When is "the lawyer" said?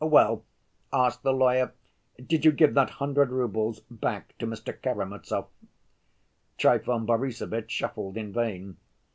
1.21-1.73